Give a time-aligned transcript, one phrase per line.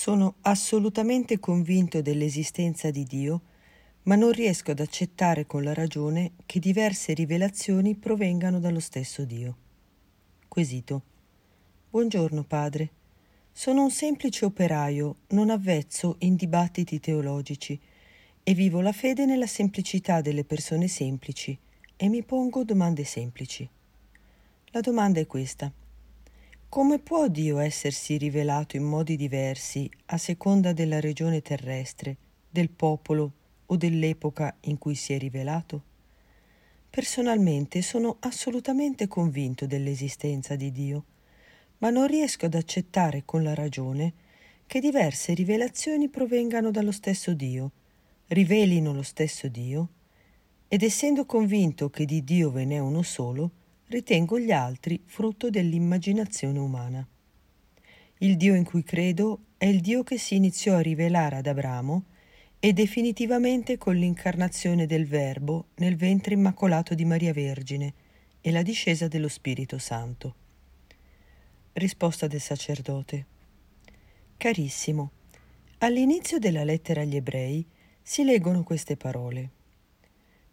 [0.00, 3.42] Sono assolutamente convinto dell'esistenza di Dio,
[4.04, 9.56] ma non riesco ad accettare con la ragione che diverse rivelazioni provengano dallo stesso Dio.
[10.48, 11.02] Quesito.
[11.90, 12.90] Buongiorno, padre.
[13.52, 17.78] Sono un semplice operaio, non avvezzo in dibattiti teologici,
[18.42, 21.54] e vivo la fede nella semplicità delle persone semplici,
[21.94, 23.68] e mi pongo domande semplici.
[24.68, 25.70] La domanda è questa.
[26.70, 32.16] Come può Dio essersi rivelato in modi diversi a seconda della regione terrestre,
[32.48, 33.32] del popolo
[33.66, 35.82] o dell'epoca in cui si è rivelato?
[36.88, 41.04] Personalmente sono assolutamente convinto dell'esistenza di Dio,
[41.78, 44.12] ma non riesco ad accettare con la ragione
[44.68, 47.72] che diverse rivelazioni provengano dallo stesso Dio,
[48.28, 49.88] rivelino lo stesso Dio,
[50.68, 53.58] ed essendo convinto che di Dio ve n'è uno solo,
[53.90, 57.06] ritengo gli altri frutto dell'immaginazione umana.
[58.18, 62.04] Il Dio in cui credo è il Dio che si iniziò a rivelare ad Abramo
[62.60, 67.94] e definitivamente con l'incarnazione del Verbo nel ventre immacolato di Maria Vergine
[68.40, 70.34] e la discesa dello Spirito Santo.
[71.72, 73.26] Risposta del sacerdote.
[74.36, 75.10] Carissimo,
[75.78, 77.66] all'inizio della lettera agli ebrei
[78.00, 79.50] si leggono queste parole.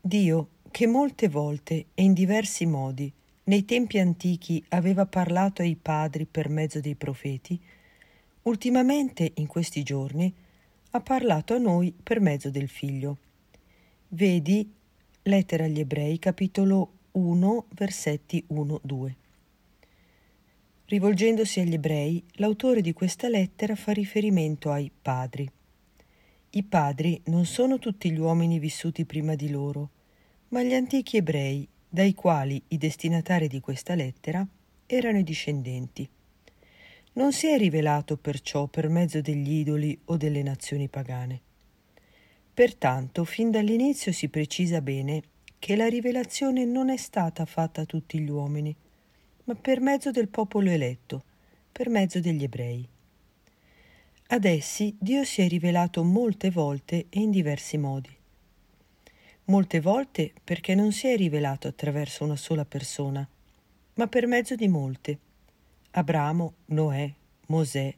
[0.00, 3.12] Dio, che molte volte e in diversi modi
[3.44, 7.58] nei tempi antichi aveva parlato ai padri per mezzo dei profeti,
[8.42, 10.32] ultimamente in questi giorni
[10.90, 13.16] ha parlato a noi per mezzo del Figlio.
[14.08, 14.70] Vedi
[15.22, 19.12] Lettera agli Ebrei, capitolo 1, versetti 1-2.
[20.86, 25.50] Rivolgendosi agli ebrei, l'autore di questa lettera fa riferimento ai padri.
[26.50, 29.90] I padri non sono tutti gli uomini vissuti prima di loro,
[30.48, 34.46] ma gli antichi ebrei dai quali i destinatari di questa lettera
[34.86, 36.08] erano i discendenti.
[37.14, 41.40] Non si è rivelato perciò per mezzo degli idoli o delle nazioni pagane.
[42.54, 45.22] Pertanto, fin dall'inizio si precisa bene
[45.58, 48.74] che la rivelazione non è stata fatta a tutti gli uomini,
[49.44, 51.24] ma per mezzo del popolo eletto,
[51.70, 52.86] per mezzo degli ebrei.
[54.28, 58.17] Ad essi Dio si è rivelato molte volte e in diversi modi
[59.48, 63.26] molte volte perché non si è rivelato attraverso una sola persona,
[63.94, 65.18] ma per mezzo di molte.
[65.92, 67.12] Abramo, Noè,
[67.46, 67.94] Mosè,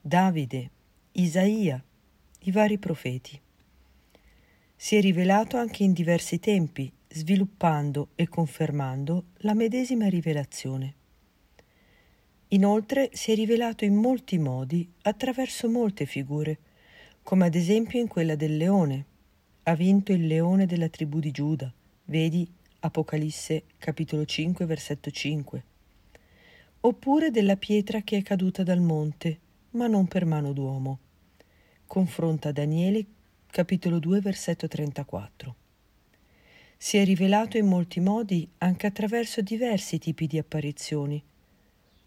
[0.00, 0.70] Davide,
[1.12, 1.82] Isaia,
[2.40, 3.40] i vari profeti.
[4.76, 10.94] Si è rivelato anche in diversi tempi, sviluppando e confermando la medesima rivelazione.
[12.48, 16.58] Inoltre si è rivelato in molti modi attraverso molte figure,
[17.22, 19.06] come ad esempio in quella del leone,
[19.64, 21.72] ha vinto il leone della tribù di Giuda.
[22.06, 22.48] Vedi
[22.80, 25.64] Apocalisse capitolo 5 versetto 5.
[26.80, 29.38] Oppure della pietra che è caduta dal monte,
[29.70, 30.98] ma non per mano d'uomo.
[31.86, 33.06] Confronta Daniele
[33.46, 35.54] capitolo 2 versetto 34.
[36.76, 41.22] Si è rivelato in molti modi anche attraverso diversi tipi di apparizioni,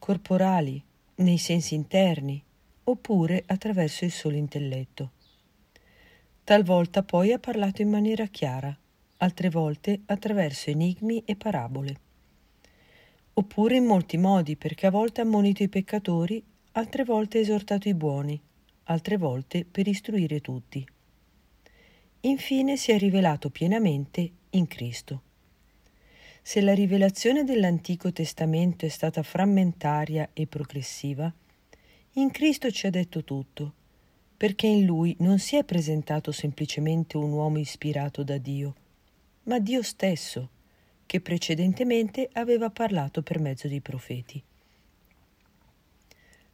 [0.00, 0.82] corporali,
[1.16, 2.42] nei sensi interni,
[2.82, 5.13] oppure attraverso il solo intelletto.
[6.44, 8.76] Talvolta poi ha parlato in maniera chiara,
[9.16, 12.00] altre volte attraverso enigmi e parabole.
[13.32, 17.88] Oppure in molti modi, perché a volte ha ammonito i peccatori, altre volte ha esortato
[17.88, 18.38] i buoni,
[18.84, 20.86] altre volte per istruire tutti.
[22.20, 25.22] Infine si è rivelato pienamente in Cristo.
[26.42, 31.32] Se la rivelazione dell'Antico Testamento è stata frammentaria e progressiva,
[32.16, 33.76] in Cristo ci ha detto tutto
[34.44, 38.74] perché in lui non si è presentato semplicemente un uomo ispirato da Dio,
[39.44, 40.50] ma Dio stesso,
[41.06, 44.42] che precedentemente aveva parlato per mezzo di profeti.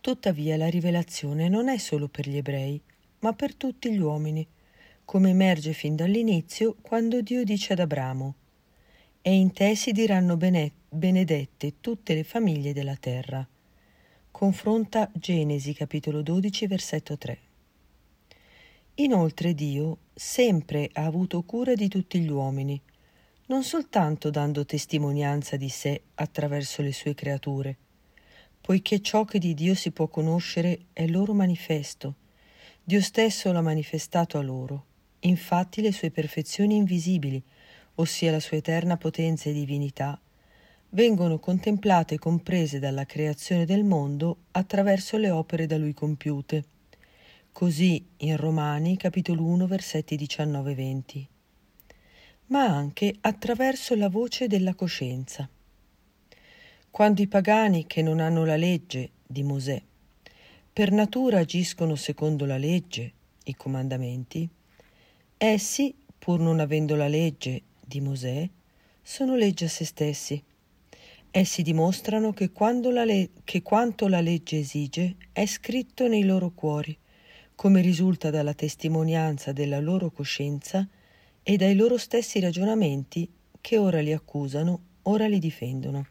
[0.00, 2.80] Tuttavia la rivelazione non è solo per gli ebrei,
[3.18, 4.46] ma per tutti gli uomini,
[5.04, 8.34] come emerge fin dall'inizio quando Dio dice ad Abramo
[9.20, 13.46] E in te si diranno benedette tutte le famiglie della terra.
[14.30, 17.52] Confronta Genesi capitolo 12 versetto 3.
[18.98, 22.80] Inoltre Dio sempre ha avuto cura di tutti gli uomini,
[23.46, 27.76] non soltanto dando testimonianza di sé attraverso le sue creature,
[28.60, 32.14] poiché ciò che di Dio si può conoscere è loro manifesto.
[32.84, 34.84] Dio stesso l'ha manifestato a loro.
[35.20, 37.42] Infatti le sue perfezioni invisibili,
[37.96, 40.20] ossia la sua eterna potenza e divinità,
[40.90, 46.66] vengono contemplate e comprese dalla creazione del mondo attraverso le opere da lui compiute
[47.54, 51.24] così in Romani capitolo 1 versetti 19-20,
[52.46, 55.48] ma anche attraverso la voce della coscienza.
[56.90, 59.80] Quando i pagani che non hanno la legge di Mosè
[60.72, 63.12] per natura agiscono secondo la legge,
[63.44, 64.48] i comandamenti,
[65.38, 68.50] essi, pur non avendo la legge di Mosè,
[69.00, 70.42] sono legge a se stessi.
[71.30, 72.50] Essi dimostrano che,
[73.04, 76.98] le- che quanto la legge esige è scritto nei loro cuori,
[77.54, 80.86] come risulta dalla testimonianza della loro coscienza
[81.42, 83.30] e dai loro stessi ragionamenti
[83.60, 86.06] che ora li accusano, ora li difendono.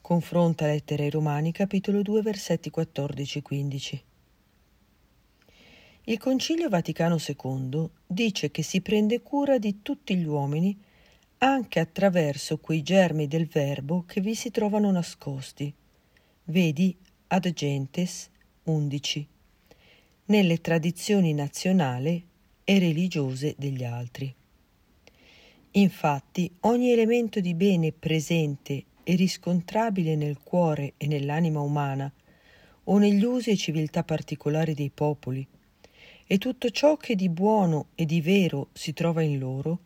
[0.00, 4.00] Confronta Lettera ai Romani, capitolo 2, versetti 14-15.
[6.04, 10.78] Il Concilio Vaticano II dice che si prende cura di tutti gli uomini
[11.38, 15.74] anche attraverso quei germi del verbo che vi si trovano nascosti.
[16.44, 18.30] Vedi Ad Gentes
[18.62, 19.28] 11.
[20.28, 22.20] Nelle tradizioni nazionali
[22.64, 24.34] e religiose degli altri.
[25.70, 32.12] Infatti, ogni elemento di bene presente e riscontrabile nel cuore e nell'anima umana,
[32.88, 35.46] o negli usi e civiltà particolari dei popoli,
[36.26, 39.78] e tutto ciò che di buono e di vero si trova in loro,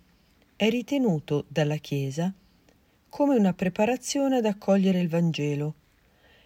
[0.57, 2.33] è ritenuto dalla Chiesa
[3.11, 5.75] come una preparazione ad accogliere il Vangelo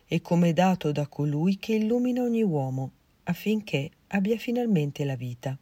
[0.04, 2.90] e come dato da colui che illumina ogni uomo
[3.24, 5.56] affinché abbia finalmente la vita.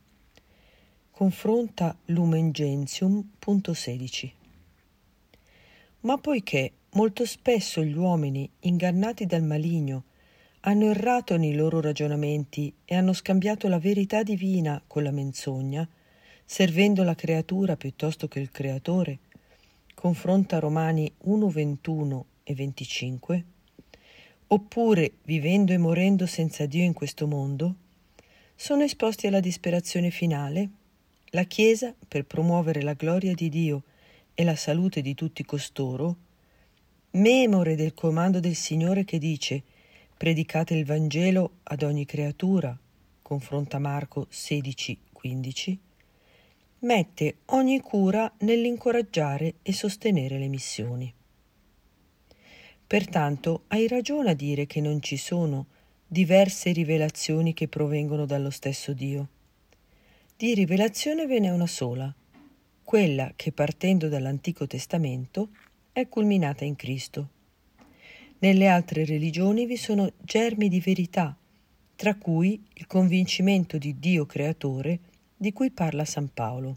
[1.10, 4.34] Confronta Lumen Gentium, punto 16.
[6.00, 10.04] Ma poiché molto spesso gli uomini, ingannati dal maligno,
[10.60, 15.88] hanno errato nei loro ragionamenti e hanno scambiato la verità divina con la menzogna,
[16.44, 19.18] servendo la creatura piuttosto che il creatore,
[19.94, 23.44] confronta Romani 1, 21 e 25,
[24.52, 27.74] oppure vivendo e morendo senza Dio in questo mondo,
[28.54, 30.68] sono esposti alla disperazione finale.
[31.30, 33.82] La Chiesa, per promuovere la gloria di Dio
[34.34, 36.16] e la salute di tutti costoro,
[37.12, 39.62] memore del comando del Signore che dice
[40.14, 42.78] predicate il Vangelo ad ogni creatura,
[43.22, 45.76] confronta Marco 16-15,
[46.80, 51.12] mette ogni cura nell'incoraggiare e sostenere le missioni.
[52.92, 55.64] Pertanto hai ragione a dire che non ci sono
[56.06, 59.28] diverse rivelazioni che provengono dallo stesso Dio.
[60.36, 62.14] Di rivelazione ve n'è una sola,
[62.82, 65.48] quella che partendo dall'Antico Testamento
[65.90, 67.28] è culminata in Cristo.
[68.40, 71.34] Nelle altre religioni vi sono germi di verità,
[71.96, 75.00] tra cui il convincimento di Dio creatore
[75.34, 76.76] di cui parla San Paolo.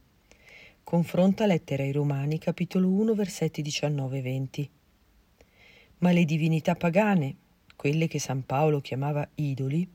[0.81, 4.69] Confronta lettera ai Romani capitolo 1 versetti 19 e 20.
[6.05, 7.35] Ma le divinità pagane,
[7.75, 9.89] quelle che San Paolo chiamava idoli,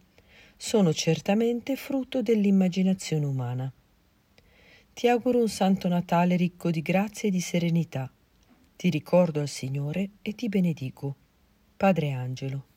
[0.57, 3.73] sono certamente frutto dell'immaginazione umana.
[4.93, 8.11] Ti auguro un Santo Natale ricco di grazia e di serenità.
[8.75, 11.15] Ti ricordo al Signore e ti benedico.
[11.77, 12.70] Padre Angelo.